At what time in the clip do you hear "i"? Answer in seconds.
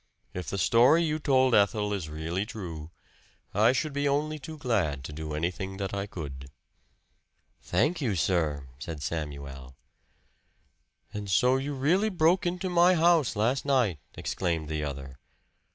3.53-3.71, 5.93-6.07